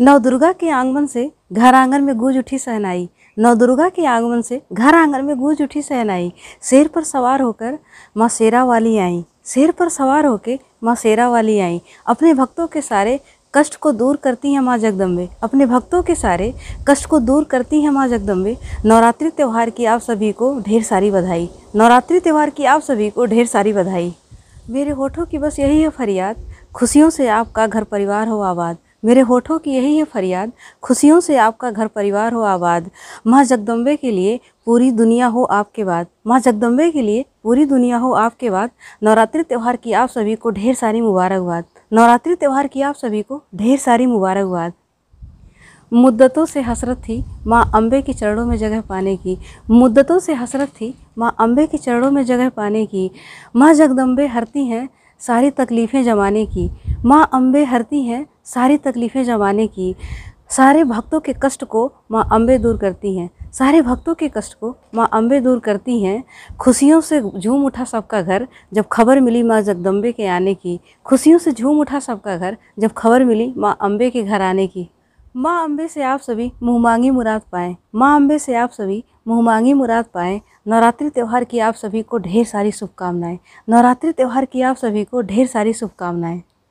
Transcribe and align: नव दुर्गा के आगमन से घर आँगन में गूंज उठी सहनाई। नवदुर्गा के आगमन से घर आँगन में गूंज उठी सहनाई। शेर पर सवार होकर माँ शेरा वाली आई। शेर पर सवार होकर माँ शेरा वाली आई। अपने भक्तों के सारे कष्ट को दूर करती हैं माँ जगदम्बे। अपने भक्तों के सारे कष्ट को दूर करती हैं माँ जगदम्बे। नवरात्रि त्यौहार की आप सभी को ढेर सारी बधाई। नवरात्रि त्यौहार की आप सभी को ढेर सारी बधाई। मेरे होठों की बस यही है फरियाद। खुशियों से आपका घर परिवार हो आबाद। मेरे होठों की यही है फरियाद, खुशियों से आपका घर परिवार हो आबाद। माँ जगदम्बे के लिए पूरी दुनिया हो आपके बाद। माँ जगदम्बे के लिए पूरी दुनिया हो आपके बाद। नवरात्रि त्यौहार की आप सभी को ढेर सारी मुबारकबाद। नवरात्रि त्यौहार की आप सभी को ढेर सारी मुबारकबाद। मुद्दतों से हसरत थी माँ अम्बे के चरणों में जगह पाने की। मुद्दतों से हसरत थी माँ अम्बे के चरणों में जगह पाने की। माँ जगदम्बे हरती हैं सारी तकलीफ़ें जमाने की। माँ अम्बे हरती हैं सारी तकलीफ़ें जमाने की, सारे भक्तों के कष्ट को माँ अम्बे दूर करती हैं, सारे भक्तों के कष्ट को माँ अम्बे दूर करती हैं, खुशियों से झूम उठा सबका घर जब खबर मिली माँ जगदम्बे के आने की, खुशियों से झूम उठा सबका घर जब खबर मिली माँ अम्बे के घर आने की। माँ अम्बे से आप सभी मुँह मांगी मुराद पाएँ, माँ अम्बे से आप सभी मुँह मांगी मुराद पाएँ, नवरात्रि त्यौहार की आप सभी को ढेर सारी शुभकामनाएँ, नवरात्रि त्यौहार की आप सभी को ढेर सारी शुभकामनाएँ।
नव 0.00 0.18
दुर्गा 0.18 0.52
के 0.52 0.68
आगमन 0.70 1.06
से 1.06 1.30
घर 1.52 1.74
आँगन 1.74 2.02
में 2.02 2.16
गूंज 2.18 2.36
उठी 2.38 2.58
सहनाई। 2.58 3.08
नवदुर्गा 3.38 3.88
के 3.88 4.04
आगमन 4.06 4.40
से 4.42 4.60
घर 4.72 4.94
आँगन 4.94 5.24
में 5.24 5.36
गूंज 5.36 5.60
उठी 5.62 5.82
सहनाई। 5.82 6.32
शेर 6.62 6.88
पर 6.88 7.04
सवार 7.04 7.40
होकर 7.40 7.78
माँ 8.16 8.28
शेरा 8.28 8.64
वाली 8.64 8.96
आई। 8.98 9.24
शेर 9.46 9.70
पर 9.70 9.88
सवार 9.88 10.26
होकर 10.26 10.58
माँ 10.84 10.94
शेरा 10.94 11.28
वाली 11.28 11.58
आई। 11.60 11.80
अपने 12.06 12.34
भक्तों 12.34 12.66
के 12.66 12.80
सारे 12.80 13.18
कष्ट 13.54 13.76
को 13.76 13.92
दूर 13.92 14.16
करती 14.16 14.52
हैं 14.52 14.60
माँ 14.60 14.78
जगदम्बे। 14.78 15.28
अपने 15.42 15.66
भक्तों 15.66 16.02
के 16.02 16.14
सारे 16.14 16.52
कष्ट 16.88 17.06
को 17.06 17.18
दूर 17.20 17.44
करती 17.44 17.80
हैं 17.82 17.90
माँ 17.90 18.06
जगदम्बे। 18.08 18.56
नवरात्रि 18.86 19.30
त्यौहार 19.30 19.70
की 19.70 19.84
आप 19.84 20.00
सभी 20.00 20.32
को 20.32 20.58
ढेर 20.60 20.82
सारी 20.82 21.10
बधाई। 21.10 21.48
नवरात्रि 21.76 22.20
त्यौहार 22.20 22.50
की 22.50 22.64
आप 22.64 22.80
सभी 22.80 23.10
को 23.10 23.26
ढेर 23.26 23.46
सारी 23.46 23.72
बधाई। 23.72 24.14
मेरे 24.70 24.90
होठों 24.90 25.26
की 25.26 25.38
बस 25.38 25.58
यही 25.58 25.82
है 25.82 25.88
फरियाद। 25.88 26.36
खुशियों 26.74 27.10
से 27.10 27.28
आपका 27.28 27.66
घर 27.66 27.84
परिवार 27.84 28.28
हो 28.28 28.40
आबाद। 28.40 28.76
मेरे 29.04 29.20
होठों 29.20 29.58
की 29.58 29.70
यही 29.70 29.96
है 29.96 30.04
फरियाद, 30.04 30.52
खुशियों 30.82 31.20
से 31.20 31.36
आपका 31.36 31.70
घर 31.70 31.86
परिवार 31.86 32.32
हो 32.32 32.42
आबाद। 32.42 32.90
माँ 33.26 33.44
जगदम्बे 33.44 33.96
के 33.96 34.10
लिए 34.10 34.40
पूरी 34.66 34.90
दुनिया 34.90 35.26
हो 35.26 35.44
आपके 35.44 35.84
बाद। 35.84 36.06
माँ 36.26 36.40
जगदम्बे 36.40 36.90
के 36.90 37.02
लिए 37.02 37.24
पूरी 37.42 37.64
दुनिया 37.64 37.96
हो 37.96 38.12
आपके 38.12 38.50
बाद। 38.50 38.70
नवरात्रि 39.02 39.42
त्यौहार 39.42 39.76
की 39.76 39.92
आप 39.92 40.08
सभी 40.08 40.34
को 40.34 40.50
ढेर 40.50 40.74
सारी 40.74 41.00
मुबारकबाद। 41.00 41.64
नवरात्रि 41.92 42.34
त्यौहार 42.34 42.66
की 42.66 42.82
आप 42.82 42.94
सभी 42.94 43.22
को 43.22 43.42
ढेर 43.54 43.78
सारी 43.78 44.06
मुबारकबाद। 44.06 44.72
मुद्दतों 45.92 46.46
से 46.46 46.60
हसरत 46.60 46.98
थी 46.98 47.24
माँ 47.46 47.70
अम्बे 47.74 48.02
के 48.02 48.12
चरणों 48.12 48.46
में 48.46 48.56
जगह 48.56 48.80
पाने 48.80 49.16
की। 49.16 49.38
मुद्दतों 49.70 50.18
से 50.18 50.34
हसरत 50.34 50.68
थी 50.68 50.94
माँ 51.18 51.36
अम्बे 51.40 51.66
के 51.66 51.78
चरणों 51.78 52.10
में 52.10 52.24
जगह 52.24 52.48
पाने 52.48 52.86
की। 52.86 53.10
माँ 53.56 53.74
जगदम्बे 53.74 54.26
हरती 54.26 54.66
हैं 54.66 54.88
सारी 55.20 55.50
तकलीफ़ें 55.50 56.02
जमाने 56.04 56.46
की। 56.46 56.70
माँ 57.04 57.28
अम्बे 57.32 57.64
हरती 57.64 58.02
हैं 58.02 58.26
सारी 58.46 58.76
तकलीफ़ें 58.78 59.24
जमाने 59.24 59.66
की, 59.66 59.94
सारे 60.50 60.82
भक्तों 60.84 61.20
के 61.20 61.34
कष्ट 61.42 61.64
को 61.64 61.90
माँ 62.10 62.28
अम्बे 62.32 62.56
दूर 62.58 62.76
करती 62.76 63.16
हैं, 63.16 63.28
सारे 63.52 63.80
भक्तों 63.82 64.14
के 64.14 64.28
कष्ट 64.28 64.54
को 64.54 64.74
माँ 64.94 65.08
अम्बे 65.12 65.40
दूर 65.40 65.58
करती 65.58 66.02
हैं, 66.02 66.22
खुशियों 66.60 67.00
से 67.00 67.20
झूम 67.20 67.64
उठा 67.66 67.84
सबका 67.84 68.22
घर 68.22 68.46
जब 68.74 68.88
खबर 68.92 69.20
मिली 69.20 69.42
माँ 69.42 69.60
जगदम्बे 69.62 70.12
के 70.12 70.26
आने 70.26 70.54
की, 70.54 70.78
खुशियों 71.06 71.38
से 71.38 71.52
झूम 71.52 71.80
उठा 71.80 72.00
सबका 72.00 72.36
घर 72.36 72.56
जब 72.78 72.92
खबर 72.92 73.24
मिली 73.24 73.52
माँ 73.56 73.76
अम्बे 73.80 74.10
के 74.10 74.22
घर 74.22 74.42
आने 74.42 74.66
की। 74.66 74.88
माँ 75.36 75.62
अम्बे 75.64 75.88
से 75.88 76.02
आप 76.02 76.20
सभी 76.20 76.50
मुँह 76.62 76.80
मांगी 76.80 77.10
मुराद 77.10 77.42
पाएँ, 77.52 77.76
माँ 77.94 78.14
अम्बे 78.16 78.38
से 78.38 78.54
आप 78.54 78.70
सभी 78.70 79.02
मुँह 79.28 79.42
मांगी 79.42 79.72
मुराद 79.72 80.04
पाएँ, 80.14 80.40
नवरात्रि 80.68 81.10
त्यौहार 81.10 81.44
की 81.44 81.58
आप 81.58 81.74
सभी 81.74 82.02
को 82.02 82.18
ढेर 82.18 82.44
सारी 82.44 82.72
शुभकामनाएँ, 82.72 83.38
नवरात्रि 83.68 84.12
त्यौहार 84.12 84.44
की 84.44 84.62
आप 84.62 84.76
सभी 84.76 85.04
को 85.04 85.22
ढेर 85.22 85.46
सारी 85.46 85.72
शुभकामनाएँ। 85.72 86.42